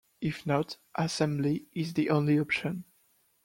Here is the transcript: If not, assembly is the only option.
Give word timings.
If 0.19 0.47
not, 0.47 0.77
assembly 0.95 1.67
is 1.73 1.93
the 1.93 2.09
only 2.09 2.39
option. 2.39 2.85